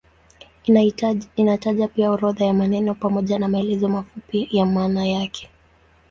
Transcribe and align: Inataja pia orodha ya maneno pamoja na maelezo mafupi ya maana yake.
Inataja 1.35 1.87
pia 1.87 2.11
orodha 2.11 2.45
ya 2.45 2.53
maneno 2.53 2.93
pamoja 2.95 3.39
na 3.39 3.47
maelezo 3.47 3.89
mafupi 3.89 4.47
ya 4.51 4.65
maana 4.65 5.05
yake. 5.05 5.49